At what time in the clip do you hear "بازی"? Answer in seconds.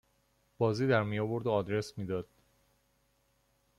0.57-0.87